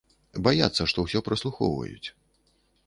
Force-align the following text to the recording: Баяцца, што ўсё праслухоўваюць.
Баяцца, 0.47 0.81
што 0.93 0.99
ўсё 1.05 1.19
праслухоўваюць. 1.29 2.07